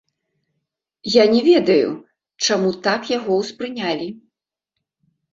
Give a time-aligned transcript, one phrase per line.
[1.15, 1.89] Я не ведаю,
[2.47, 4.07] чаму так яго ўспрынялі.